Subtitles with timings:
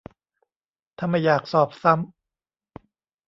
[0.97, 2.13] ถ้าไม่อยากสอบซ้ำ